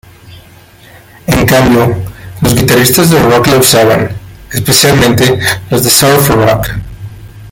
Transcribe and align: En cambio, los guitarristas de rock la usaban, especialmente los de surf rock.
En 1.27 1.45
cambio, 1.45 1.95
los 2.41 2.55
guitarristas 2.55 3.11
de 3.11 3.21
rock 3.21 3.45
la 3.45 3.57
usaban, 3.59 4.09
especialmente 4.51 5.39
los 5.69 5.83
de 5.83 5.91
surf 5.91 6.27
rock. 6.29 6.69